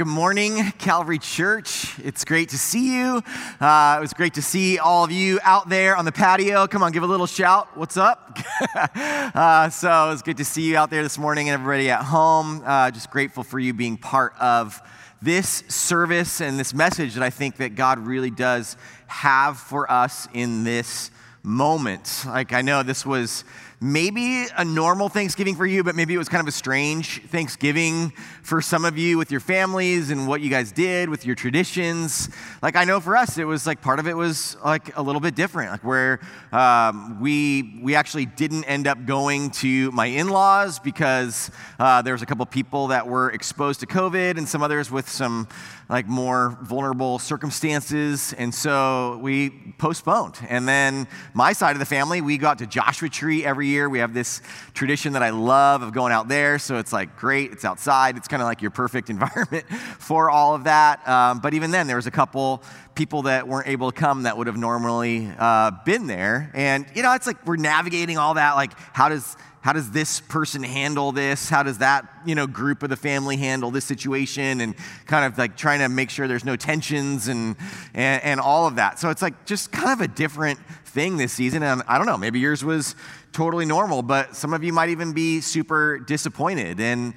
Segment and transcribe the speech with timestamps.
[0.00, 1.98] good morning, Calvary Church.
[1.98, 3.22] It's great to see you.
[3.60, 6.66] Uh, it was great to see all of you out there on the patio.
[6.66, 7.76] Come on, give a little shout.
[7.76, 8.38] What's up?
[8.94, 12.02] uh, so it was good to see you out there this morning and everybody at
[12.02, 12.62] home.
[12.64, 14.80] Uh, just grateful for you being part of
[15.20, 20.28] this service and this message that I think that God really does have for us
[20.32, 21.10] in this
[21.42, 22.24] moment.
[22.24, 23.44] Like, I know this was
[23.82, 28.10] maybe a normal Thanksgiving for you, but maybe it was kind of a strange Thanksgiving
[28.42, 32.28] for some of you with your families and what you guys did with your traditions.
[32.60, 35.20] Like, I know for us, it was like part of it was like a little
[35.20, 36.20] bit different, like where
[36.52, 42.12] um, we, we actually didn't end up going to my in laws because uh, there
[42.12, 45.48] was a couple people that were exposed to COVID and some others with some
[45.88, 48.34] like more vulnerable circumstances.
[48.34, 50.38] And so we postponed.
[50.48, 53.88] And then my side of the family, we got to Joshua Tree every year.
[53.88, 54.42] We have this
[54.74, 56.58] tradition that I love of going out there.
[56.58, 59.66] So it's like great, it's outside, it's kind of like your perfect environment
[59.98, 61.06] for all of that.
[61.08, 62.62] Um, but even then, there was a couple
[62.94, 66.50] people that weren't able to come that would have normally uh, been there.
[66.54, 68.56] And, you know, it's like we're navigating all that.
[68.56, 72.82] Like, how does how does this person handle this how does that you know group
[72.82, 74.74] of the family handle this situation and
[75.06, 77.56] kind of like trying to make sure there's no tensions and
[77.94, 81.32] and, and all of that so it's like just kind of a different thing this
[81.32, 82.96] season and i don't know maybe yours was
[83.32, 86.80] totally normal but some of you might even be super disappointed.
[86.80, 87.14] And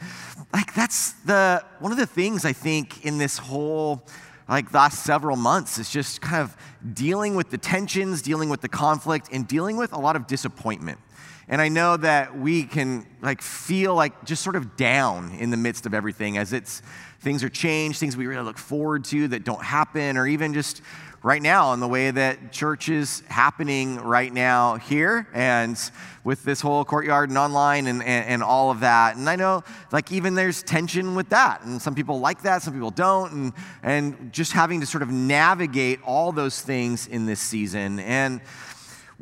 [0.53, 4.03] like that's the one of the things i think in this whole
[4.47, 6.55] like last several months is just kind of
[6.93, 10.99] dealing with the tensions dealing with the conflict and dealing with a lot of disappointment
[11.53, 15.57] and I know that we can like feel like just sort of down in the
[15.57, 16.81] midst of everything as it's
[17.19, 20.81] things are changed, things we really look forward to that don't happen, or even just
[21.21, 25.77] right now in the way that church is happening right now here and
[26.23, 29.15] with this whole courtyard and online and, and, and, all of that.
[29.15, 31.63] And I know like even there's tension with that.
[31.65, 33.31] And some people like that, some people don't.
[33.31, 37.99] And, and just having to sort of navigate all those things in this season.
[37.99, 38.41] And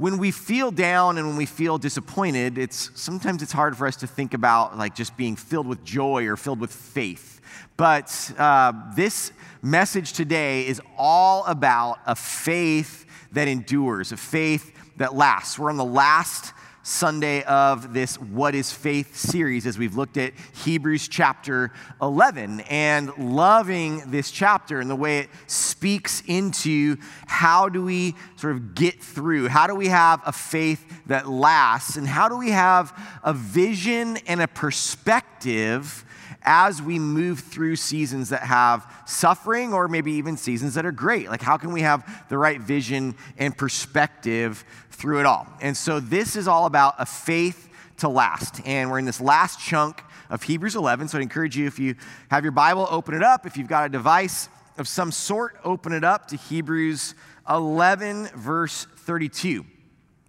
[0.02, 3.96] when we feel down and when we feel disappointed, it's sometimes it's hard for us
[3.98, 7.40] to think about like just being filled with joy or filled with faith.
[7.78, 9.32] But uh, this
[9.62, 15.60] message today is all about a faith that endures, a faith that lasts.
[15.60, 16.52] We're on the last
[16.84, 20.34] Sunday of this What is Faith series as we've looked at
[20.64, 21.72] Hebrews chapter
[22.02, 26.98] 11 and loving this chapter and the way it speaks into
[27.28, 31.98] how do we sort of get through, how do we have a faith that lasts,
[31.98, 36.04] and how do we have a vision and a perspective
[36.44, 41.30] as we move through seasons that have suffering or maybe even seasons that are great.
[41.30, 45.48] Like, how can we have the right vision and perspective through it all?
[45.62, 48.62] And so, this is all about a faith to last.
[48.66, 51.10] And we're in this last chunk of Hebrews 11.
[51.10, 51.96] So, I'd encourage you, if you
[52.30, 53.46] have your Bible, open it up.
[53.46, 57.16] If you've got a device of some sort, open it up to Hebrews
[57.50, 59.66] 11, verse 32.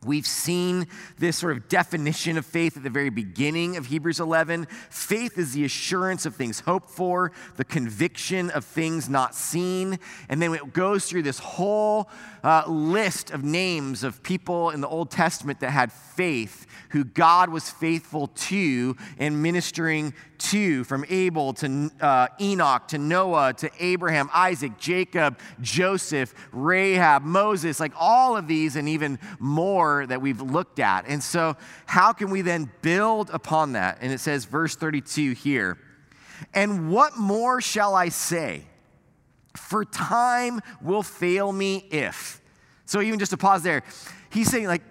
[0.04, 4.66] We've seen this sort of definition of faith at the very beginning of Hebrews 11.
[4.90, 10.00] Faith is the assurance of things hoped for, the conviction of things not seen.
[10.28, 12.10] And then it goes through this whole
[12.42, 17.48] uh, list of names of people in the Old Testament that had faith, who God
[17.48, 24.28] was faithful to and ministering to, from Abel to uh, Enoch to Noah to Abraham,
[24.32, 30.80] Isaac, Jacob, Joseph, Rahab, Moses, like all of these and even more that we've looked
[30.80, 31.06] at.
[31.08, 33.98] And so, how can we then build upon that?
[34.02, 35.78] And it says, verse 32 here,
[36.52, 38.64] and what more shall I say?
[39.56, 42.40] For time will fail me if.
[42.84, 43.82] So, even just to pause there,
[44.30, 44.82] he's saying, like,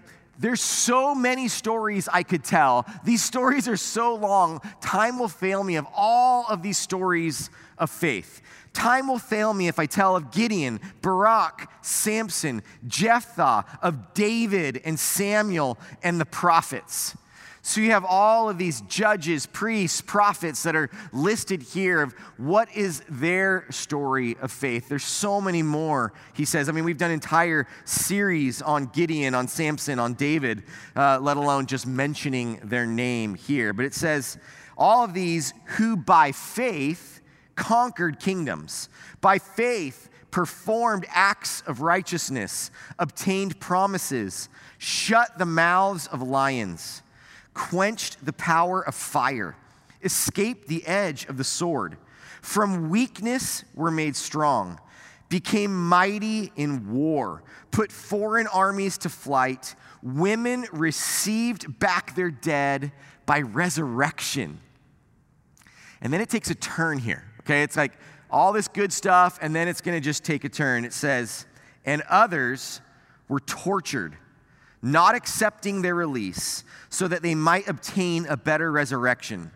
[0.41, 2.85] there's so many stories I could tell.
[3.05, 7.89] These stories are so long, time will fail me of all of these stories of
[7.89, 8.41] faith.
[8.73, 14.99] Time will fail me if I tell of Gideon, Barak, Samson, Jephthah, of David and
[14.99, 17.15] Samuel and the prophets.
[17.63, 22.75] So you have all of these judges, priests, prophets that are listed here of what
[22.75, 24.89] is their story of faith.
[24.89, 26.69] There's so many more, he says.
[26.69, 30.63] I mean, we've done entire series on Gideon, on Samson, on David,
[30.95, 33.73] uh, let alone just mentioning their name here.
[33.73, 34.39] But it says,
[34.75, 37.21] all of these who by faith
[37.55, 38.89] conquered kingdoms,
[39.21, 44.49] by faith performed acts of righteousness, obtained promises,
[44.79, 47.03] shut the mouths of lions
[47.53, 49.55] quenched the power of fire,
[50.03, 51.97] escaped the edge of the sword.
[52.41, 54.79] From weakness were made strong,
[55.29, 59.75] became mighty in war, put foreign armies to flight.
[60.01, 62.91] Women received back their dead
[63.25, 64.59] by resurrection.
[66.01, 67.63] And then it takes a turn here, okay?
[67.63, 67.93] It's like,
[68.31, 70.85] all this good stuff, and then it's going to just take a turn.
[70.85, 71.45] It says,
[71.85, 72.79] and others
[73.27, 74.17] were tortured,
[74.81, 79.51] not accepting their release, so that they might obtain a better resurrection.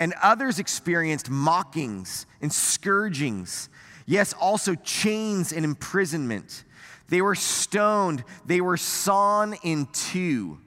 [0.00, 3.68] And others experienced mockings and scourgings,
[4.06, 6.64] yes, also chains and imprisonment.
[7.08, 10.58] They were stoned, they were sawn in two.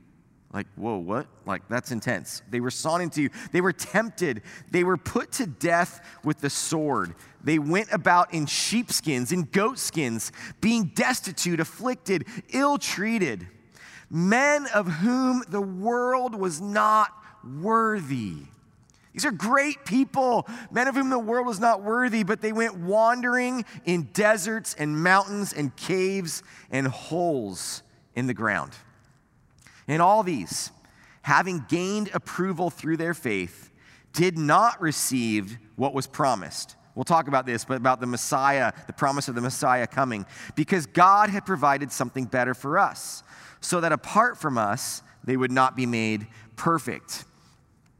[0.53, 1.27] Like, whoa, what?
[1.45, 2.41] Like, that's intense.
[2.49, 3.29] They were sawn in two.
[3.53, 4.41] They were tempted.
[4.69, 7.15] They were put to death with the sword.
[7.41, 13.47] They went about in sheepskins, in goatskins, being destitute, afflicted, ill treated.
[14.13, 17.13] Men of whom the world was not
[17.43, 18.35] worthy.
[19.13, 22.75] These are great people, men of whom the world was not worthy, but they went
[22.75, 28.73] wandering in deserts and mountains and caves and holes in the ground.
[29.87, 30.71] And all these,
[31.21, 33.71] having gained approval through their faith,
[34.11, 36.75] did not receive what was promised.
[36.95, 40.85] We'll talk about this, but about the Messiah, the promise of the Messiah coming, because
[40.85, 43.23] God had provided something better for us,
[43.61, 47.25] so that apart from us, they would not be made perfect.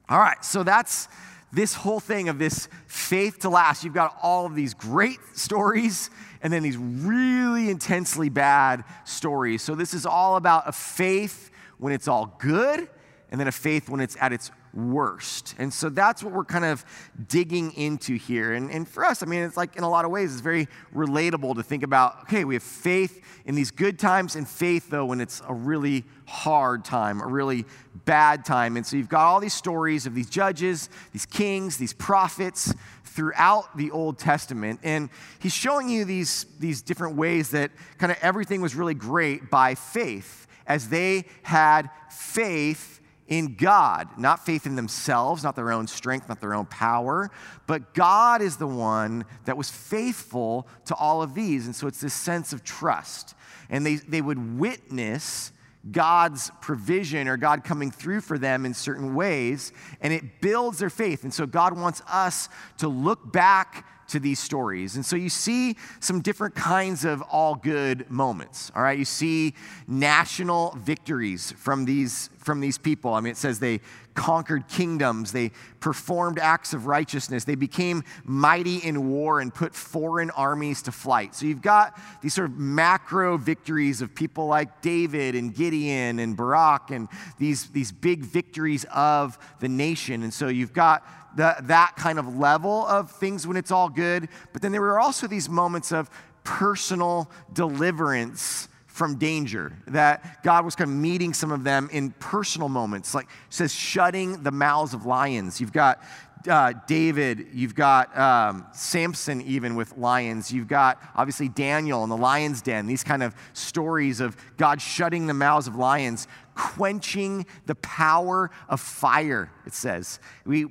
[0.09, 1.07] All right, so that's
[1.53, 3.83] this whole thing of this faith to last.
[3.83, 6.09] You've got all of these great stories
[6.41, 9.61] and then these really intensely bad stories.
[9.61, 12.89] So this is all about a faith when it's all good
[13.29, 15.56] and then a faith when it's at its worst.
[15.57, 16.85] And so that's what we're kind of
[17.27, 18.53] digging into here.
[18.53, 20.68] And, and for us, I mean, it's like in a lot of ways, it's very
[20.95, 25.06] relatable to think about okay, we have faith in these good times and faith, though,
[25.06, 27.65] when it's a really hard time, a really
[28.06, 28.77] bad time.
[28.77, 33.75] And so you've got all these stories of these judges, these kings, these prophets throughout
[33.75, 34.79] the Old Testament.
[34.83, 35.09] And
[35.39, 39.75] he's showing you these, these different ways that kind of everything was really great by
[39.75, 43.00] faith, as they had faith
[43.31, 47.31] in God, not faith in themselves, not their own strength, not their own power,
[47.66, 51.66] but God is the one that was faithful to all of these.
[51.66, 53.33] And so it's this sense of trust.
[53.69, 55.54] And they, they would witness
[55.89, 60.89] God's provision or God coming through for them in certain ways, and it builds their
[60.89, 61.24] faith.
[61.24, 62.50] And so God wants us
[62.80, 64.96] to look back to these stories.
[64.96, 68.72] And so you see some different kinds of all good moments.
[68.75, 69.54] All right, you see
[69.88, 73.13] national victories from these from these people.
[73.13, 73.81] I mean, it says they
[74.13, 80.30] conquered kingdoms, they performed acts of righteousness, they became mighty in war and put foreign
[80.31, 81.34] armies to flight.
[81.36, 86.36] So you've got these sort of macro victories of people like David and Gideon and
[86.36, 90.24] Barak and these, these big victories of the nation.
[90.24, 91.06] And so you've got
[91.36, 94.28] the, that kind of level of things when it's all good.
[94.54, 96.10] But then there were also these moments of
[96.44, 102.68] personal deliverance from danger, that God was kind of meeting some of them in personal
[102.68, 105.62] moments, like says, shutting the mouths of lions.
[105.62, 106.04] You've got
[106.48, 110.51] uh, David, you've got um, Samson, even with lions.
[110.51, 115.27] You've got obviously Daniel in the lion's den, these kind of stories of God shutting
[115.27, 120.19] the mouths of lions, quenching the power of fire, it says.
[120.45, 120.66] We,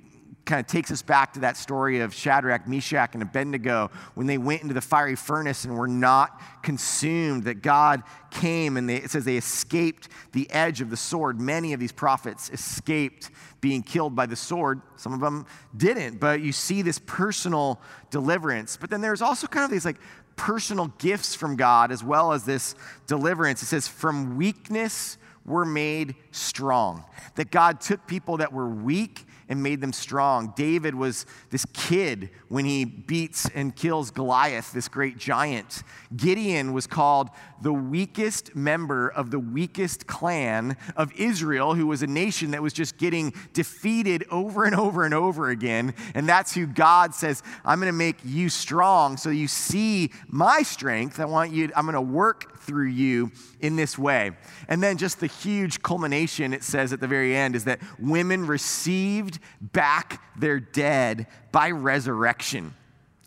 [0.44, 4.38] kind of takes us back to that story of Shadrach, Meshach, and Abednego when they
[4.38, 9.10] went into the fiery furnace and were not consumed, that God came and they, it
[9.10, 11.40] says they escaped the edge of the sword.
[11.40, 13.30] Many of these prophets escaped
[13.60, 14.80] being killed by the sword.
[14.96, 17.80] Some of them didn't, but you see this personal
[18.10, 18.76] deliverance.
[18.76, 20.00] But then there's also kind of these like
[20.36, 22.74] personal gifts from God as well as this
[23.06, 23.62] deliverance.
[23.62, 27.04] It says, from weakness were made strong.
[27.34, 30.54] That God took people that were weak and made them strong.
[30.56, 35.82] David was this kid when he beats and kills Goliath, this great giant.
[36.16, 37.28] Gideon was called
[37.60, 42.72] the weakest member of the weakest clan of Israel, who was a nation that was
[42.72, 45.94] just getting defeated over and over and over again.
[46.14, 50.62] And that's who God says, I'm going to make you strong so you see my
[50.62, 51.20] strength.
[51.20, 54.32] I want you, I'm going to work through you in this way.
[54.68, 58.46] And then just the huge culmination, it says at the very end, is that women
[58.46, 62.74] received back their dead by resurrection.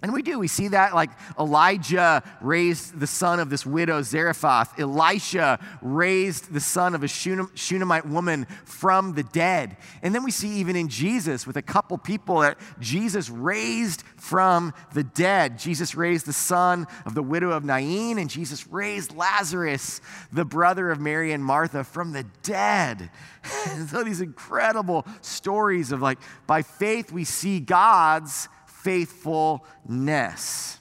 [0.04, 0.38] And we do.
[0.38, 4.78] We see that like Elijah raised the son of this widow, Zarephath.
[4.78, 9.78] Elisha raised the son of a Shunammite woman from the dead.
[10.02, 14.74] And then we see even in Jesus with a couple people that Jesus raised from
[14.94, 15.58] the dead.
[15.58, 20.02] Jesus raised the son of the widow of Nain, and Jesus raised Lazarus,
[20.34, 23.10] the brother of Mary and Martha, from the dead.
[23.90, 28.50] so these incredible stories of like, by faith, we see God's
[28.84, 30.80] faithfulness.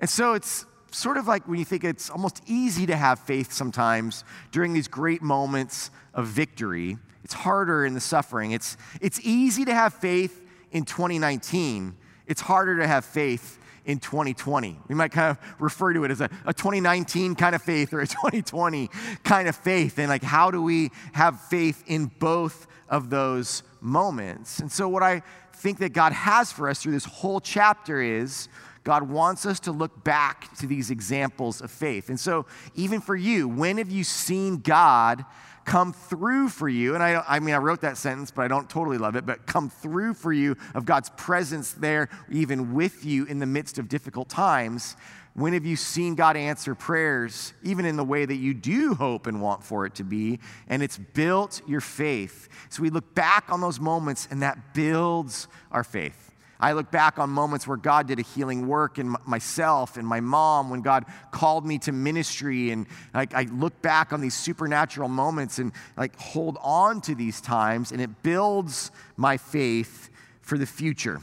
[0.00, 3.52] And so it's sort of like when you think it's almost easy to have faith
[3.52, 6.96] sometimes during these great moments of victory.
[7.24, 8.52] It's harder in the suffering.
[8.52, 10.42] It's, it's easy to have faith
[10.72, 11.96] in 2019.
[12.26, 14.78] It's harder to have faith in 2020.
[14.88, 18.00] We might kind of refer to it as a, a 2019 kind of faith or
[18.00, 18.90] a 2020
[19.24, 19.98] kind of faith.
[19.98, 24.58] And like, how do we have faith in both of those moments?
[24.58, 25.22] And so, what I
[25.56, 28.48] think that God has for us through this whole chapter is
[28.84, 32.08] God wants us to look back to these examples of faith.
[32.08, 32.46] And so,
[32.76, 35.24] even for you, when have you seen God
[35.64, 36.94] come through for you?
[36.94, 39.44] And I, I mean, I wrote that sentence, but I don't totally love it, but
[39.44, 43.88] come through for you of God's presence there, even with you in the midst of
[43.88, 44.96] difficult times.
[45.36, 49.26] When have you seen God answer prayers, even in the way that you do hope
[49.26, 50.40] and want for it to be?
[50.66, 52.48] And it's built your faith.
[52.70, 56.32] So we look back on those moments, and that builds our faith.
[56.58, 60.20] I look back on moments where God did a healing work in myself and my
[60.20, 62.70] mom, when God called me to ministry.
[62.70, 67.42] And like, I look back on these supernatural moments and like hold on to these
[67.42, 70.08] times, and it builds my faith
[70.40, 71.20] for the future.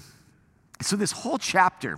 [0.82, 1.98] So, this whole chapter,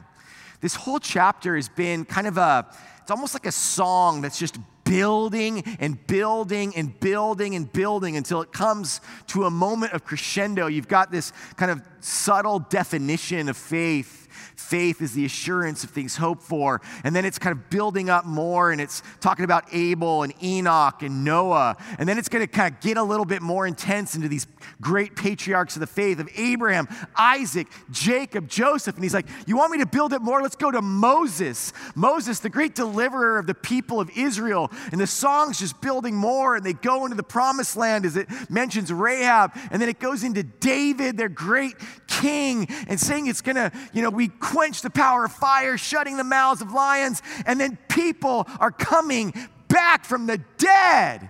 [0.61, 2.65] this whole chapter has been kind of a,
[3.01, 8.41] it's almost like a song that's just building and building and building and building until
[8.41, 10.67] it comes to a moment of crescendo.
[10.67, 16.15] You've got this kind of subtle definition of faith Faith is the assurance of things
[16.15, 16.81] hoped for.
[17.03, 21.03] And then it's kind of building up more and it's talking about Abel and Enoch
[21.03, 21.77] and Noah.
[21.99, 24.47] And then it's going to kind of get a little bit more intense into these
[24.81, 28.95] great patriarchs of the faith of Abraham, Isaac, Jacob, Joseph.
[28.95, 30.41] And he's like, You want me to build it more?
[30.41, 31.73] Let's go to Moses.
[31.93, 34.71] Moses, the great deliverer of the people of Israel.
[34.91, 38.27] And the song's just building more and they go into the promised land as it
[38.49, 39.51] mentions Rahab.
[39.69, 41.75] And then it goes into David, their great
[42.07, 46.17] king, and saying it's going to, you know, we quench the power of fire, shutting
[46.17, 49.33] the mouths of lions, and then people are coming
[49.67, 51.29] back from the dead.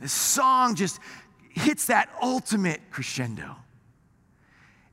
[0.00, 1.00] This song just
[1.50, 3.56] hits that ultimate crescendo.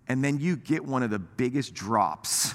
[0.08, 2.54] And then you get one of the biggest drops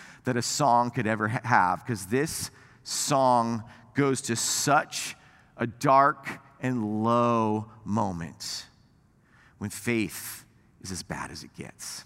[0.24, 2.50] that a song could ever have, because this
[2.82, 3.64] song
[3.94, 5.16] goes to such
[5.56, 8.66] a dark and low moment
[9.58, 10.44] when faith
[10.88, 12.04] is as bad as it gets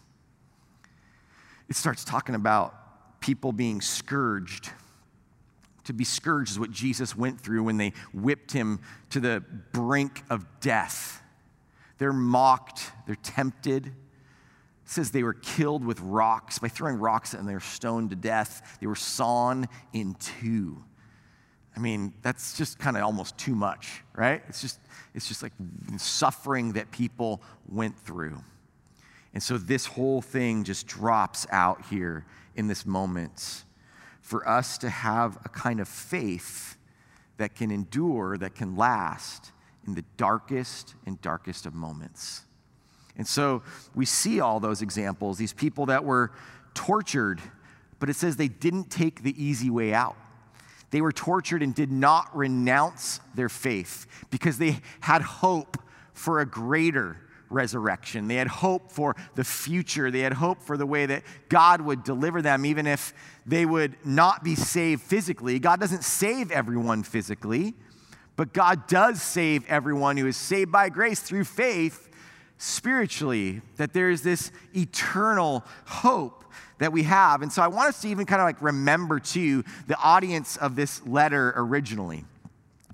[1.73, 4.69] it starts talking about people being scourged.
[5.85, 10.23] To be scourged is what Jesus went through when they whipped him to the brink
[10.29, 11.23] of death.
[11.97, 13.87] They're mocked, they're tempted.
[13.87, 13.93] It
[14.85, 18.77] says they were killed with rocks by throwing rocks and they were stoned to death.
[18.79, 20.85] They were sawn in two.
[21.75, 24.43] I mean, that's just kind of almost too much, right?
[24.47, 24.79] It's just,
[25.15, 25.55] it's just like
[25.97, 28.37] suffering that people went through.
[29.35, 33.65] And so this whole thing just drops out here in this moment
[34.21, 36.77] for us to have a kind of faith
[37.39, 39.53] that can endure, that can last
[39.87, 42.43] in the darkest and darkest of moments.
[43.17, 43.63] And so
[43.95, 46.33] we see all those examples, these people that were
[46.75, 47.41] tortured,
[47.99, 50.17] but it says they didn't take the easy way out.
[50.91, 55.79] They were tortured and did not renounce their faith because they had hope
[56.13, 57.17] for a greater
[57.53, 58.29] resurrection.
[58.29, 60.11] They had hope for the future.
[60.11, 63.13] They had hope for the way that God would deliver them, even if
[63.47, 65.59] they would not be saved physically.
[65.59, 67.75] God doesn't save everyone physically,
[68.37, 72.09] but God does save everyone who is saved by grace through faith
[72.59, 76.45] spiritually, that there is this eternal hope
[76.79, 77.43] that we have.
[77.43, 80.77] And so I want us to even kind of like remember, too, the audience of
[80.77, 82.25] this letter originally.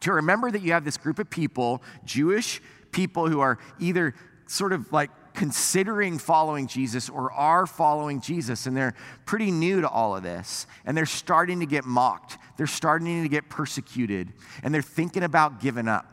[0.00, 2.62] To remember that you have this group of people, Jewish
[2.92, 4.14] people who are either
[4.48, 9.88] sort of like considering following Jesus or are following Jesus, and they're pretty new to
[9.88, 14.32] all of this, and they're starting to get mocked, they're starting to get persecuted,
[14.64, 16.06] and they're thinking about giving up.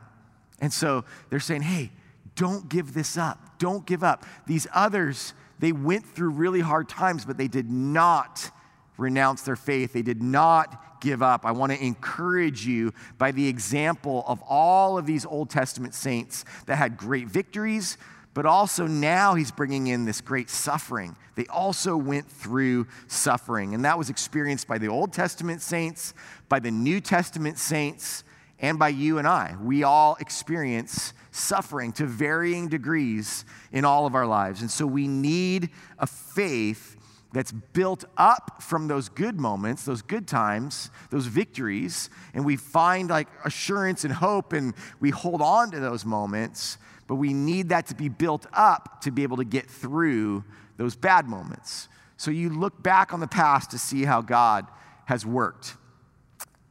[0.60, 1.92] And so they're saying, hey,
[2.36, 3.58] don't give this up.
[3.58, 4.26] Don't give up.
[4.46, 8.52] These others, they went through really hard times, but they did not
[8.98, 9.94] renounce their faith.
[9.94, 11.46] They did not give up.
[11.46, 16.46] I want to encourage you by the example of all of these Old Testament saints
[16.68, 17.98] that had great victories,
[18.36, 21.16] but also now he's bringing in this great suffering.
[21.36, 26.14] They also went through suffering, and that was experienced by the Old Testament saints,
[26.50, 28.26] by the New Testament saints,
[28.60, 29.56] and by you and I.
[29.64, 34.62] We all experience suffering to varying degrees in all of our lives.
[34.62, 36.98] And so we need a faith
[37.32, 43.10] that's built up from those good moments, those good times, those victories, and we find
[43.10, 46.78] like assurance and hope and we hold on to those moments
[47.08, 50.44] but we need that to be built up to be able to get through
[50.78, 51.88] those bad moments.
[52.18, 54.68] So you look back on the past to see how God
[55.06, 55.76] has worked.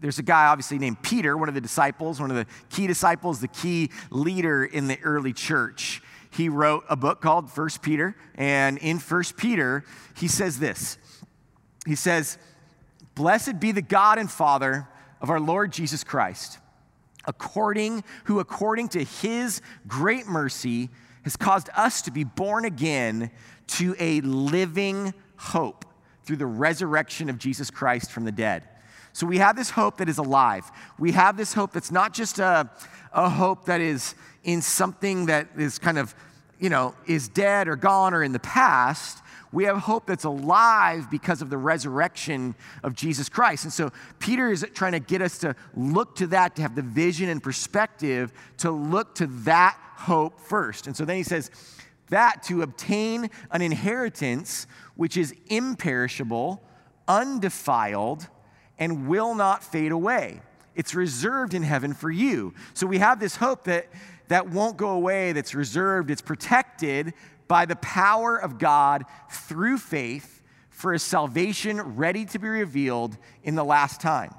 [0.00, 3.40] There's a guy, obviously, named Peter, one of the disciples, one of the key disciples,
[3.40, 6.02] the key leader in the early church.
[6.30, 9.84] He wrote a book called First Peter, and in First Peter,
[10.16, 10.98] he says this
[11.86, 12.38] he says,
[13.14, 14.88] Blessed be the God and Father
[15.20, 16.58] of our Lord Jesus Christ,
[17.26, 20.90] according who according to his great mercy
[21.24, 23.30] has caused us to be born again
[23.66, 25.84] to a living hope
[26.24, 28.64] through the resurrection of Jesus Christ from the dead.
[29.12, 30.70] So we have this hope that is alive.
[30.98, 32.68] We have this hope that's not just a,
[33.12, 36.14] a hope that is in something that is kind of,
[36.58, 39.18] you know, is dead or gone or in the past.
[39.54, 43.62] We have hope that's alive because of the resurrection of Jesus Christ.
[43.62, 46.82] And so Peter is trying to get us to look to that, to have the
[46.82, 50.88] vision and perspective to look to that hope first.
[50.88, 51.52] And so then he says,
[52.10, 56.60] that to obtain an inheritance which is imperishable,
[57.06, 58.28] undefiled,
[58.78, 60.42] and will not fade away.
[60.74, 62.54] It's reserved in heaven for you.
[62.74, 63.86] So we have this hope that
[64.28, 67.14] that won't go away, that's reserved, it's protected
[67.48, 73.54] by the power of God through faith for a salvation ready to be revealed in
[73.54, 74.34] the last time.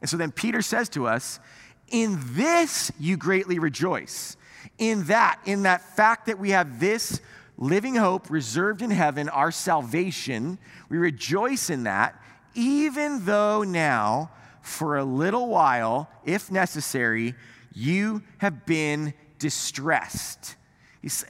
[0.00, 1.40] And so then Peter says to us,
[1.88, 4.36] In this you greatly rejoice.
[4.78, 7.20] In that, in that fact that we have this
[7.56, 12.20] living hope reserved in heaven, our salvation, we rejoice in that
[12.54, 14.30] even though now,
[14.62, 17.34] for a little while, if necessary,
[17.72, 20.56] you have been distressed.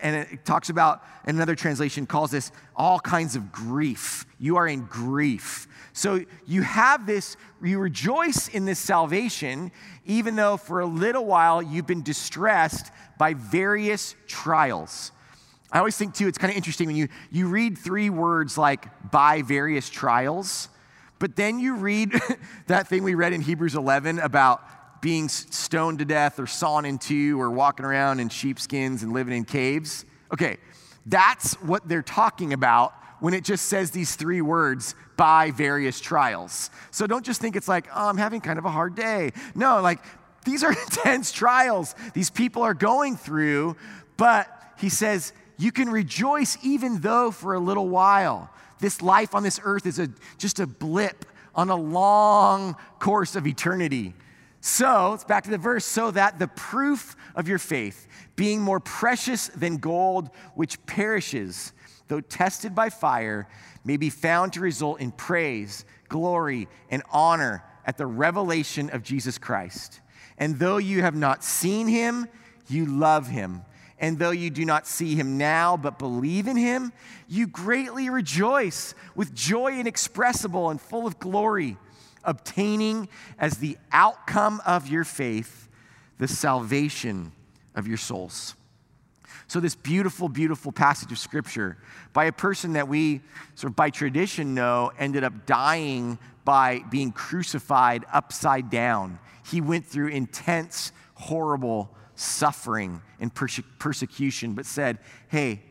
[0.03, 4.27] And it talks about, in another translation calls this all kinds of grief.
[4.39, 5.69] You are in grief.
[5.93, 9.71] So you have this, you rejoice in this salvation,
[10.05, 15.13] even though for a little while you've been distressed by various trials.
[15.71, 19.11] I always think, too, it's kind of interesting when you, you read three words like
[19.11, 20.69] by various trials
[21.21, 22.13] but then you read
[22.67, 24.65] that thing we read in Hebrews 11 about
[25.01, 29.35] being stoned to death or sawn in two or walking around in sheepskins and living
[29.35, 30.05] in caves.
[30.33, 30.59] Okay,
[31.07, 36.71] that's what they're talking about when it just says these three words by various trials.
[36.91, 39.33] So don't just think it's like, oh, I'm having kind of a hard day.
[39.55, 40.01] No, like
[40.45, 43.77] these are intense trials these people are going through,
[44.17, 48.51] but he says, you can rejoice even though for a little while.
[48.79, 50.09] This life on this earth is a,
[50.39, 54.15] just a blip on a long course of eternity.
[54.61, 58.81] So, it's back to the verse, so that the proof of your faith, being more
[58.81, 61.73] precious than gold, which perishes,
[62.09, 63.49] though tested by fire,
[63.85, 69.39] may be found to result in praise, glory, and honor at the revelation of Jesus
[69.39, 70.01] Christ.
[70.37, 72.29] And though you have not seen him,
[72.69, 73.63] you love him.
[73.99, 76.93] And though you do not see him now, but believe in him,
[77.29, 81.77] you greatly rejoice with joy inexpressible and full of glory,
[82.25, 85.69] obtaining as the outcome of your faith
[86.19, 87.33] the salvation
[87.75, 88.55] of your souls.
[89.47, 91.77] So, this beautiful, beautiful passage of scripture
[92.13, 93.21] by a person that we
[93.55, 99.19] sort of by tradition know ended up dying by being crucified upside down.
[99.47, 105.63] He went through intense, horrible suffering and perse- persecution, but said, hey,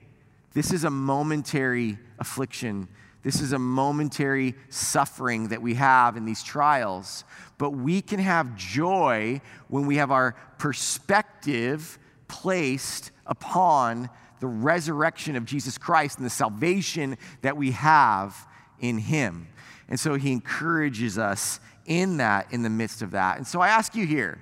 [0.54, 2.88] this is a momentary affliction.
[3.22, 7.26] This is a momentary suffering that we have in these trials.
[7.58, 15.46] But we can have joy when we have our perspective placed upon the resurrection of
[15.46, 18.48] Jesus Christ and the salvation that we have
[18.80, 19.48] in Him.
[19.90, 23.38] And so He encourages us in that, in the midst of that.
[23.38, 24.40] And so I ask you here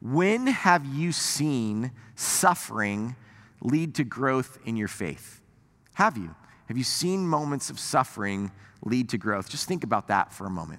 [0.00, 3.16] when have you seen suffering
[3.60, 5.40] lead to growth in your faith?
[5.94, 6.34] Have you?
[6.70, 8.52] Have you seen moments of suffering
[8.84, 9.48] lead to growth?
[9.48, 10.78] Just think about that for a moment.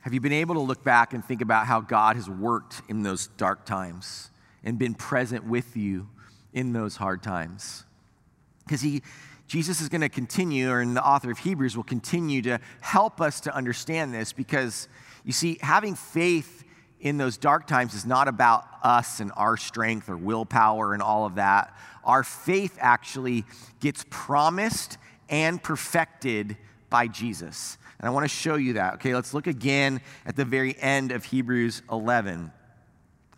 [0.00, 3.04] Have you been able to look back and think about how God has worked in
[3.04, 4.30] those dark times
[4.62, 6.10] and been present with you
[6.52, 7.86] in those hard times?
[8.64, 9.00] Because He
[9.46, 13.40] Jesus is going to continue, or the author of Hebrews will continue to help us
[13.40, 14.88] to understand this because
[15.24, 16.64] you see, having faith
[17.00, 21.24] in those dark times is not about us and our strength or willpower and all
[21.24, 21.74] of that.
[22.04, 23.44] Our faith actually
[23.80, 26.56] gets promised and perfected
[26.88, 27.78] by Jesus.
[27.98, 28.94] And I want to show you that.
[28.94, 32.50] Okay, let's look again at the very end of Hebrews 11.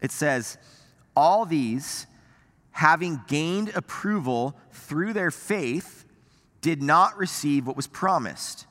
[0.01, 0.59] It says,
[1.14, 2.07] All these,
[2.71, 6.05] having gained approval through their faith,
[6.61, 8.66] did not receive what was promised.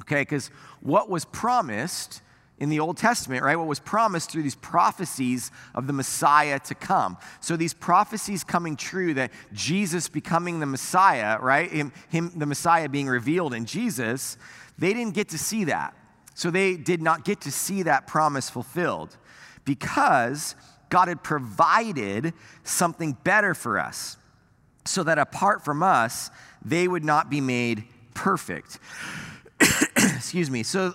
[0.00, 0.48] Okay, because
[0.80, 2.22] what was promised
[2.60, 3.56] in the Old Testament, right?
[3.56, 7.16] What was promised through these prophecies of the Messiah to come.
[7.40, 11.70] So these prophecies coming true that Jesus becoming the Messiah, right?
[11.70, 14.36] Him, him, the Messiah being revealed in Jesus,
[14.78, 15.96] they didn't get to see that.
[16.34, 19.16] So they did not get to see that promise fulfilled
[19.64, 20.54] because
[20.90, 24.18] God had provided something better for us
[24.84, 26.30] so that apart from us,
[26.62, 28.78] they would not be made perfect.
[29.96, 30.62] Excuse me.
[30.62, 30.94] So,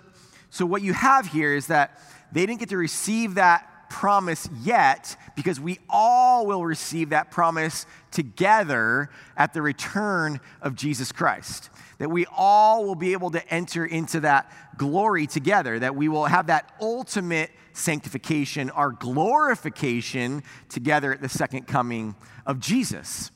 [0.55, 1.99] so, what you have here is that
[2.31, 7.85] they didn't get to receive that promise yet because we all will receive that promise
[8.11, 11.69] together at the return of Jesus Christ.
[11.97, 16.23] That we all will be able to enter into that glory together, that we will
[16.23, 22.15] have that ultimate sanctification, our glorification together at the second coming
[22.45, 23.29] of Jesus.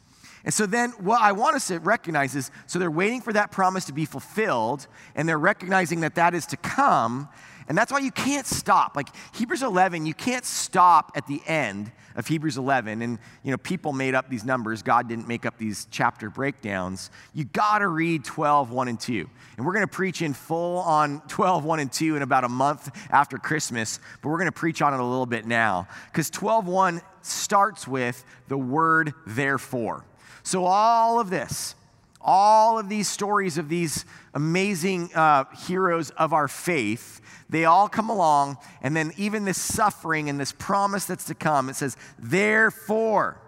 [0.45, 3.51] And so then what I want us to recognize is so they're waiting for that
[3.51, 7.27] promise to be fulfilled and they're recognizing that that is to come.
[7.67, 8.95] And that's why you can't stop.
[8.95, 13.03] Like Hebrews 11, you can't stop at the end of Hebrews 11.
[13.03, 14.81] And, you know, people made up these numbers.
[14.81, 17.11] God didn't make up these chapter breakdowns.
[17.33, 19.29] You got to read 12, 1 and 2.
[19.57, 22.49] And we're going to preach in full on 12, 1 and 2 in about a
[22.49, 23.99] month after Christmas.
[24.23, 25.87] But we're going to preach on it a little bit now.
[26.11, 30.05] Because 12, 1 starts with the word therefore.
[30.49, 31.75] So, all of this,
[32.19, 38.09] all of these stories of these amazing uh, heroes of our faith, they all come
[38.09, 43.39] along, and then even this suffering and this promise that's to come, it says, Therefore,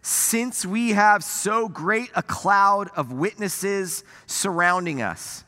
[0.00, 5.44] since we have so great a cloud of witnesses surrounding us,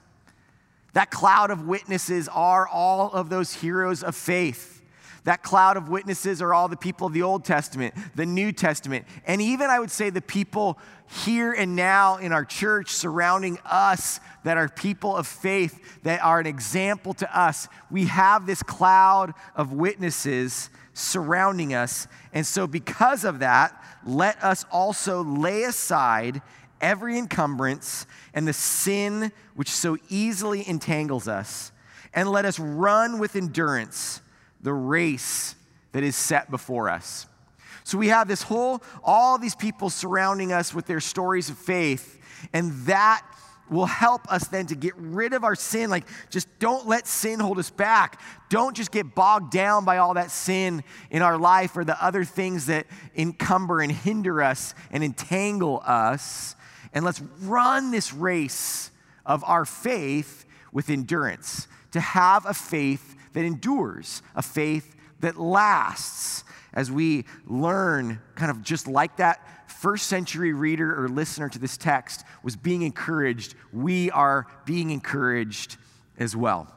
[0.93, 4.82] that cloud of witnesses are all of those heroes of faith.
[5.25, 9.07] That cloud of witnesses are all the people of the Old Testament, the New Testament,
[9.25, 10.79] and even I would say the people
[11.25, 16.41] here and now in our church surrounding us that are people of faith, that are
[16.41, 17.69] an example to us.
[17.91, 22.09] We have this cloud of witnesses surrounding us.
[22.33, 26.43] And so, because of that, let us also lay aside
[26.81, 31.71] every encumbrance and the sin which so easily entangles us,
[32.13, 34.21] and let us run with endurance
[34.63, 35.55] the race
[35.93, 37.27] that is set before us.
[37.85, 42.19] So we have this whole, all these people surrounding us with their stories of faith,
[42.53, 43.27] and that
[43.71, 45.89] will help us then to get rid of our sin.
[45.89, 48.21] Like, just don't let sin hold us back.
[48.51, 52.25] Don't just get bogged down by all that sin in our life or the other
[52.25, 56.55] things that encumber and hinder us and entangle us.
[56.93, 58.91] And let's run this race
[59.25, 66.45] of our faith with endurance, to have a faith that endures, a faith that lasts.
[66.75, 71.77] As we learn, kind of just like that first century reader or listener to this
[71.77, 75.77] text was being encouraged, we are being encouraged
[76.19, 76.73] as well.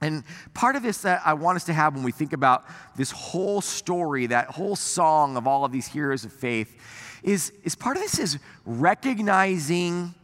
[0.00, 2.64] And part of this that I want us to have when we think about
[2.96, 6.76] this whole story, that whole song of all of these heroes of faith,
[7.22, 10.14] is, is part of this is recognizing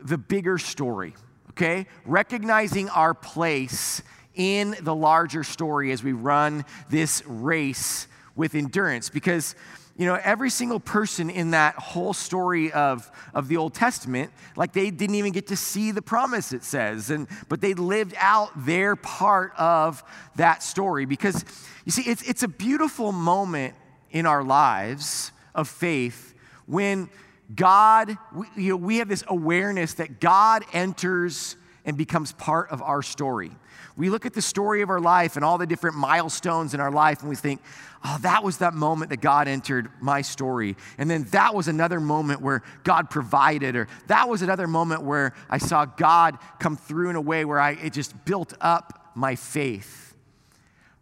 [0.00, 1.14] the bigger story,
[1.50, 1.86] okay?
[2.06, 4.02] Recognizing our place
[4.38, 9.10] in the larger story as we run this race with endurance.
[9.10, 9.54] Because,
[9.96, 14.72] you know, every single person in that whole story of, of the Old Testament, like
[14.72, 18.50] they didn't even get to see the promise, it says, and, but they lived out
[18.64, 20.02] their part of
[20.36, 21.04] that story.
[21.04, 21.44] Because,
[21.84, 23.74] you see, it's, it's a beautiful moment
[24.10, 26.34] in our lives of faith
[26.66, 27.10] when
[27.54, 32.82] God, we, you know, we have this awareness that God enters and becomes part of
[32.82, 33.50] our story.
[33.96, 36.90] We look at the story of our life and all the different milestones in our
[36.90, 37.60] life, and we think,
[38.04, 40.76] oh, that was that moment that God entered my story.
[40.98, 45.34] And then that was another moment where God provided, or that was another moment where
[45.50, 49.34] I saw God come through in a way where I, it just built up my
[49.34, 50.14] faith.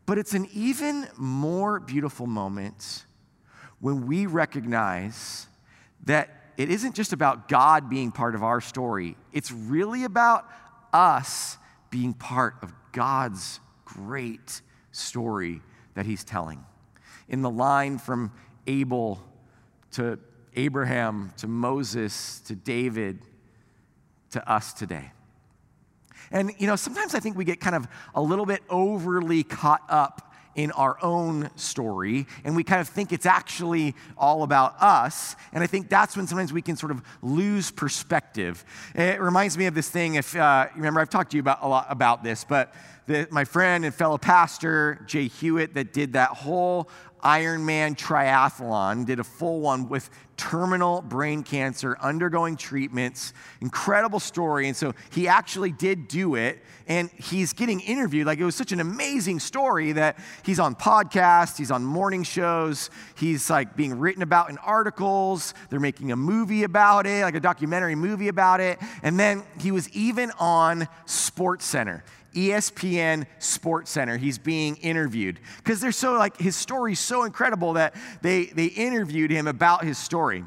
[0.06, 3.04] But it's an even more beautiful moment
[3.80, 5.46] when we recognize
[6.04, 10.46] that it isn't just about God being part of our story, it's really about
[10.96, 11.58] us
[11.90, 15.60] being part of God's great story
[15.94, 16.64] that he's telling.
[17.28, 18.32] In the line from
[18.66, 19.22] Abel
[19.92, 20.18] to
[20.54, 23.18] Abraham to Moses to David
[24.30, 25.12] to us today.
[26.30, 29.82] And, you know, sometimes I think we get kind of a little bit overly caught
[29.88, 30.25] up
[30.56, 35.36] in our own story, and we kind of think it's actually all about us.
[35.52, 38.64] And I think that's when sometimes we can sort of lose perspective.
[38.94, 40.16] It reminds me of this thing.
[40.16, 42.74] If uh, remember, I've talked to you about a lot about this, but
[43.06, 46.88] the, my friend and fellow pastor Jay Hewitt that did that whole
[47.26, 53.32] Ironman triathlon, did a full one with terminal brain cancer, undergoing treatments.
[53.60, 54.68] Incredible story.
[54.68, 58.26] And so he actually did do it, and he's getting interviewed.
[58.26, 62.90] Like it was such an amazing story that he's on podcasts, he's on morning shows,
[63.16, 65.54] he's like being written about in articles.
[65.70, 68.78] They're making a movie about it, like a documentary movie about it.
[69.02, 72.04] And then he was even on Sports Center
[72.36, 74.16] ESPN Sports Center.
[74.16, 79.30] He's being interviewed because they're so like his story's so incredible that they they interviewed
[79.30, 80.44] him about his story.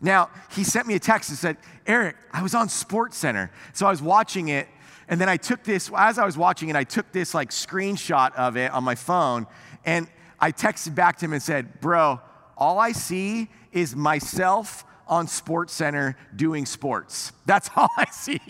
[0.00, 3.50] Now, he sent me a text and said, Eric, I was on Sports Center.
[3.74, 4.66] So I was watching it,
[5.08, 8.34] and then I took this, as I was watching it, I took this like screenshot
[8.34, 9.46] of it on my phone,
[9.84, 12.20] and I texted back to him and said, Bro,
[12.56, 17.32] all I see is myself on Sports Center doing sports.
[17.44, 18.40] That's all I see.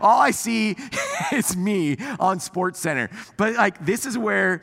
[0.00, 0.76] All I see
[1.32, 3.10] is me on Sports Center.
[3.36, 4.62] But like this is where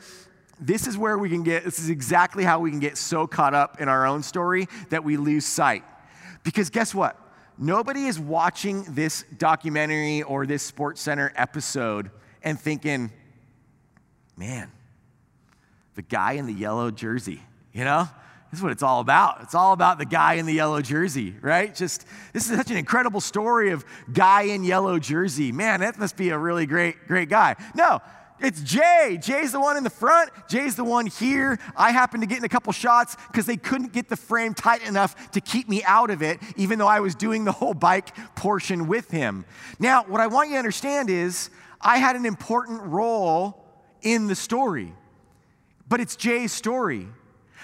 [0.60, 3.54] this is where we can get this is exactly how we can get so caught
[3.54, 5.84] up in our own story that we lose sight.
[6.42, 7.18] Because guess what?
[7.56, 12.10] Nobody is watching this documentary or this Sports Center episode
[12.42, 13.12] and thinking,
[14.36, 14.72] "Man,
[15.94, 17.40] the guy in the yellow jersey,
[17.72, 18.08] you know?
[18.54, 19.38] This is what it's all about.
[19.42, 21.74] It's all about the guy in the yellow jersey, right?
[21.74, 25.50] Just this is such an incredible story of guy in yellow jersey.
[25.50, 27.56] Man, that must be a really great, great guy.
[27.74, 28.00] No,
[28.38, 29.18] it's Jay.
[29.20, 30.30] Jay's the one in the front.
[30.48, 31.58] Jay's the one here.
[31.76, 34.86] I happened to get in a couple shots because they couldn't get the frame tight
[34.86, 38.14] enough to keep me out of it, even though I was doing the whole bike
[38.36, 39.46] portion with him.
[39.80, 43.66] Now, what I want you to understand is I had an important role
[44.02, 44.94] in the story,
[45.88, 47.08] but it's Jay's story.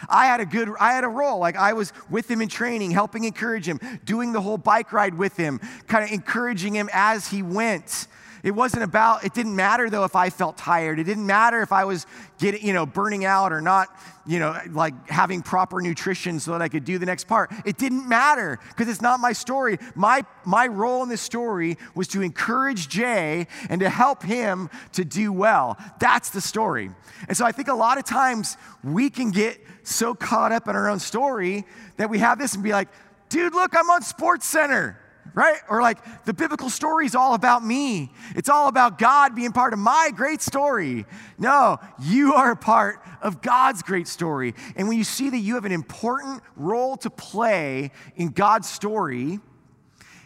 [0.09, 1.39] I had a good, I had a role.
[1.39, 5.15] Like I was with him in training, helping encourage him, doing the whole bike ride
[5.15, 8.07] with him, kind of encouraging him as he went.
[8.43, 10.99] It wasn't about, it didn't matter though if I felt tired.
[10.99, 12.07] It didn't matter if I was
[12.39, 13.89] getting, you know, burning out or not,
[14.27, 17.53] you know, like having proper nutrition so that I could do the next part.
[17.65, 19.79] It didn't matter because it's not my story.
[19.95, 25.05] My, my role in this story was to encourage Jay and to help him to
[25.05, 25.77] do well.
[25.99, 26.91] That's the story.
[27.29, 30.77] And so I think a lot of times we can get so caught up in
[30.77, 31.65] our own story
[31.97, 32.89] that we have this and be like,
[33.29, 35.00] dude, look, I'm on Sports Center
[35.35, 35.59] right?
[35.69, 38.13] Or like the biblical story is all about me.
[38.35, 41.07] It's all about God being part of my great story.
[41.39, 44.55] No, you are a part of God's great story.
[44.77, 49.41] And when you see that you have an important role to play in God's story,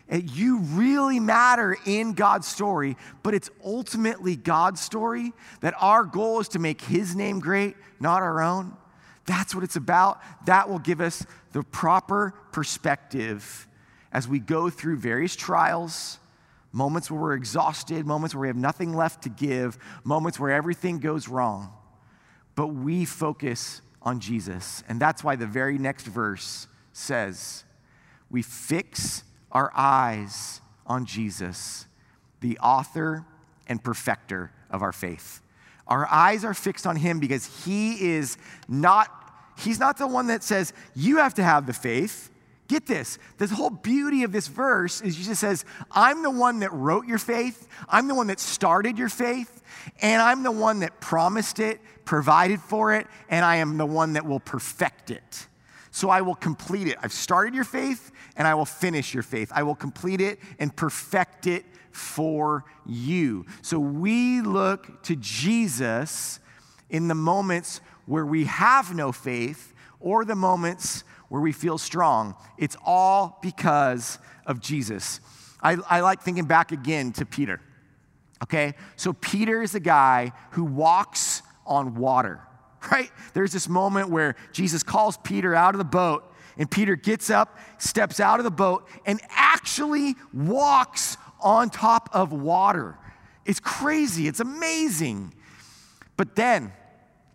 [0.09, 6.41] eh, you really matter in God's story, but it's ultimately God's story that our goal
[6.41, 8.77] is to make His name great, not our own.
[9.27, 10.21] That's what it's about.
[10.47, 13.67] That will give us the proper perspective
[14.15, 16.21] as we go through various trials,
[16.71, 21.01] moments where we're exhausted, moments where we have nothing left to give, moments where everything
[21.01, 21.73] goes wrong.
[22.55, 24.85] But we focus on Jesus.
[24.89, 27.65] And that's why the very next verse says,
[28.31, 31.87] We fix our eyes on Jesus,
[32.41, 33.27] the author
[33.67, 35.41] and perfecter of our faith.
[35.89, 39.09] Our eyes are fixed on him because he is not,
[39.59, 42.31] he's not the one that says, You have to have the faith.
[42.67, 43.19] Get this.
[43.37, 47.19] The whole beauty of this verse is Jesus says, I'm the one that wrote your
[47.19, 49.63] faith, I'm the one that started your faith,
[50.01, 54.15] and I'm the one that promised it, provided for it, and I am the one
[54.15, 55.47] that will perfect it.
[55.91, 56.97] So I will complete it.
[57.03, 59.53] I've started your faith, and I will finish your faith.
[59.55, 63.47] I will complete it and perfect it for you.
[63.63, 66.41] So we look to Jesus
[66.91, 72.35] in the moments where we have no faith or the moments where we feel strong.
[72.59, 75.21] It's all because of Jesus.
[75.63, 77.61] I, I like thinking back again to Peter.
[78.43, 78.75] Okay?
[78.97, 82.41] So Peter is a guy who walks on water,
[82.93, 83.11] right?
[83.33, 87.59] There's this moment where Jesus calls Peter out of the boat, and Peter gets up,
[87.79, 92.97] steps out of the boat, and actually walks on top of water.
[93.45, 95.35] It's crazy, it's amazing.
[96.17, 96.73] But then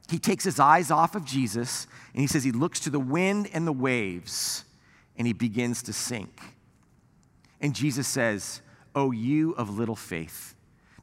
[0.10, 3.50] he takes his eyes off of Jesus and he says he looks to the wind
[3.54, 4.66] and the waves
[5.18, 6.42] and he begins to sink.
[7.62, 8.62] And Jesus says,
[8.96, 10.56] Oh, you of little faith.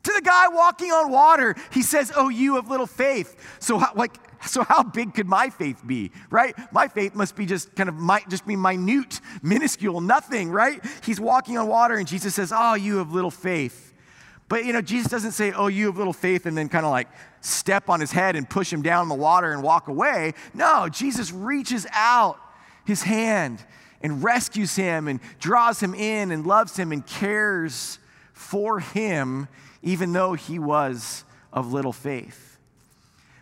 [0.02, 3.56] To the guy walking on water, he says, Oh, you of little faith.
[3.60, 4.16] So, how, like,
[4.46, 6.54] so how big could my faith be, right?
[6.72, 10.84] My faith must be just kind of might just be minute, minuscule, nothing, right?
[11.04, 13.94] He's walking on water, and Jesus says, Oh, you of little faith.
[14.48, 16.92] But you know, Jesus doesn't say, Oh, you have little faith, and then kind of
[16.92, 17.08] like
[17.40, 20.34] step on his head and push him down in the water and walk away.
[20.54, 22.38] No, Jesus reaches out
[22.84, 23.64] his hand
[24.02, 27.98] and rescues him and draws him in and loves him and cares
[28.32, 29.48] for him,
[29.82, 32.58] even though he was of little faith.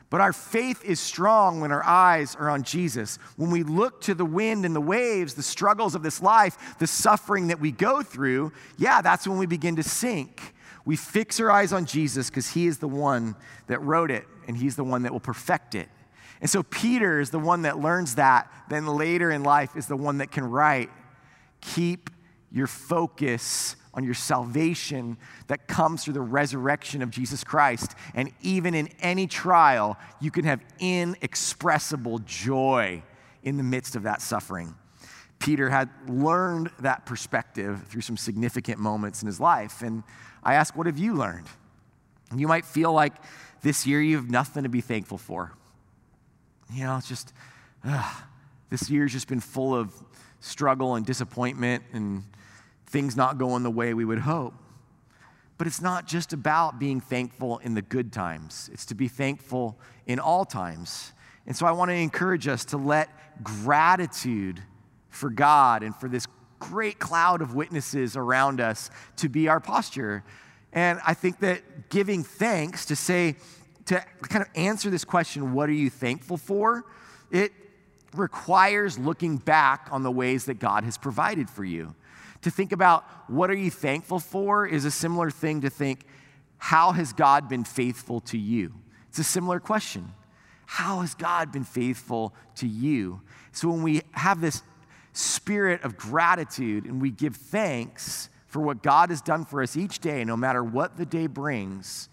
[0.08, 3.18] But our faith is strong when our eyes are on Jesus.
[3.36, 6.86] When we look to the wind and the waves, the struggles of this life, the
[6.86, 10.53] suffering that we go through, yeah, that's when we begin to sink
[10.84, 14.56] we fix our eyes on Jesus because he is the one that wrote it and
[14.56, 15.88] he's the one that will perfect it.
[16.40, 19.96] And so Peter is the one that learns that, then later in life is the
[19.96, 20.90] one that can write,
[21.60, 22.10] Keep
[22.52, 27.94] your focus on your salvation that comes through the resurrection of Jesus Christ.
[28.14, 33.02] And even in any trial, you can have inexpressible joy
[33.42, 34.74] in the midst of that suffering.
[35.38, 39.82] Peter had learned that perspective through some significant moments in his life.
[39.82, 40.02] And
[40.44, 41.46] I ask, what have you learned?
[42.34, 43.14] You might feel like
[43.62, 45.52] this year you have nothing to be thankful for.
[46.72, 47.32] You know, it's just,
[47.84, 48.22] ugh,
[48.70, 49.92] this year's just been full of
[50.40, 52.24] struggle and disappointment and
[52.86, 54.54] things not going the way we would hope.
[55.56, 59.78] But it's not just about being thankful in the good times, it's to be thankful
[60.06, 61.12] in all times.
[61.46, 63.08] And so I want to encourage us to let
[63.42, 64.62] gratitude
[65.10, 66.26] for God and for this
[66.70, 70.24] great cloud of witnesses around us to be our posture.
[70.72, 73.36] And I think that giving thanks to say,
[73.86, 76.84] to kind of answer this question, what are you thankful for?
[77.30, 77.52] It
[78.14, 81.94] requires looking back on the ways that God has provided for you.
[82.42, 86.06] To think about what are you thankful for is a similar thing to think,
[86.58, 88.74] how has God been faithful to you?
[89.08, 90.12] It's a similar question.
[90.66, 93.20] How has God been faithful to you?
[93.52, 94.62] So when we have this
[95.14, 99.98] spirit of gratitude and we give thanks for what God has done for us each
[99.98, 102.08] day, no matter what the day brings,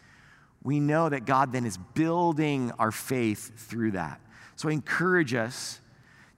[0.64, 4.22] we know that God then is building our faith through that.
[4.56, 5.80] So I encourage us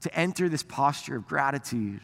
[0.02, 2.02] to enter this posture of gratitude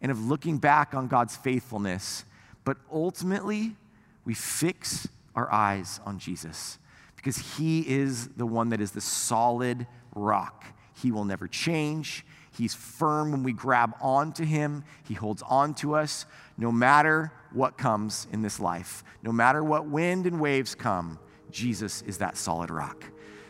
[0.00, 2.24] and of looking back on God's faithfulness.
[2.64, 3.76] But ultimately,
[4.24, 6.78] we fix our eyes on Jesus
[7.16, 10.64] because he is the one that is the solid rock.
[10.94, 12.24] He will never change.
[12.60, 14.84] He's firm when we grab onto him.
[15.08, 16.26] He holds on to us
[16.58, 19.02] no matter what comes in this life.
[19.22, 21.18] No matter what wind and waves come,
[21.50, 23.02] Jesus is that solid rock.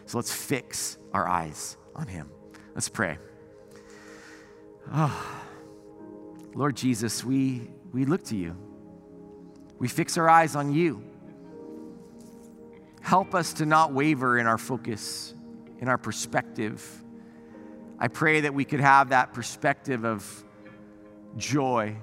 [0.06, 2.30] So let's fix our eyes on him.
[2.72, 3.18] Let's pray.
[4.92, 5.36] Oh.
[6.54, 8.56] Lord Jesus, we, we look to you.
[9.80, 11.02] We fix our eyes on you.
[13.02, 15.34] Help us to not waver in our focus,
[15.80, 17.02] in our perspective.
[18.00, 20.44] I pray that we could have that perspective of
[21.36, 21.96] joy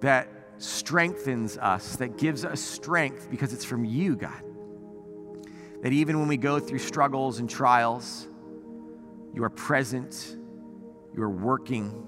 [0.00, 0.28] that
[0.58, 4.42] strengthens us, that gives us strength because it's from you, God.
[5.82, 8.26] That even when we go through struggles and trials,
[9.34, 10.36] you are present,
[11.14, 12.06] you are working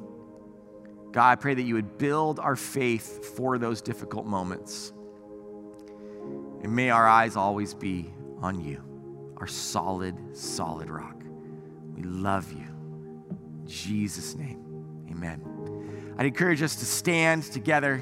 [1.12, 4.94] God, I pray that you would build our faith for those difficult moments.
[6.62, 8.83] And may our eyes always be on you,
[9.37, 11.21] our solid, solid rock.
[12.03, 12.67] We love you.
[12.67, 16.15] In Jesus' name, amen.
[16.19, 17.99] I'd encourage us to stand together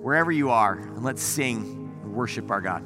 [0.00, 2.82] wherever you are and let's sing and worship our God.